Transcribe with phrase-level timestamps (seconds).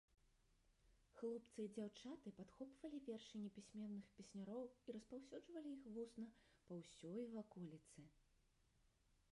[1.17, 6.27] Хлопцы і дзяўчаты падхоплівалі вершы непісьменных песняроў і распаўсюджвалі іх вусна
[6.71, 8.01] па ўсёй ваколіцы.